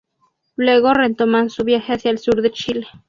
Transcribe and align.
Luego 0.55 0.95
retoman 0.95 1.51
su 1.51 1.63
viaje 1.63 1.93
hacia 1.93 2.09
el 2.09 2.17
sur 2.17 2.41
de 2.41 2.49
Chile. 2.51 2.87